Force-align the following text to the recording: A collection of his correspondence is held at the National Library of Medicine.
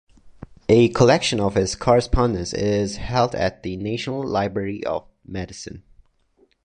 A 0.67 0.89
collection 0.89 1.39
of 1.39 1.53
his 1.53 1.75
correspondence 1.75 2.53
is 2.53 2.97
held 2.97 3.35
at 3.35 3.61
the 3.61 3.77
National 3.77 4.23
Library 4.25 4.83
of 4.83 5.05
Medicine. 5.23 5.83